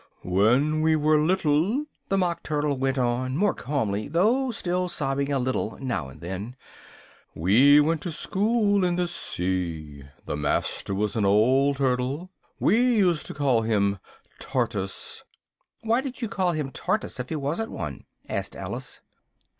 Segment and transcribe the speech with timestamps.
[0.23, 5.37] "When we were little," the Mock Turtle went on, more calmly, though still sobbing a
[5.37, 6.55] little now and then,
[7.35, 10.05] "we went to school in the sea.
[10.25, 13.99] The master was an old Turtle we used to call him
[14.39, 15.23] Tortoise"
[15.83, 19.01] "Why did you call him Tortoise, if he wasn't one?" asked Alice.